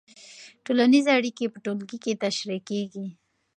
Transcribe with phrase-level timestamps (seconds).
[0.65, 3.05] ټولنیزې اړیکې په ټولګي کې تشریح کېږي.